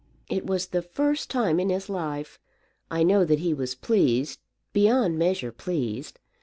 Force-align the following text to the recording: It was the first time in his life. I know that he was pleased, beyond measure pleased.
It 0.31 0.47
was 0.47 0.65
the 0.69 0.81
first 0.81 1.29
time 1.29 1.59
in 1.59 1.69
his 1.69 1.87
life. 1.87 2.39
I 2.89 3.03
know 3.03 3.23
that 3.23 3.37
he 3.37 3.53
was 3.53 3.75
pleased, 3.75 4.39
beyond 4.73 5.19
measure 5.19 5.51
pleased. 5.51 6.17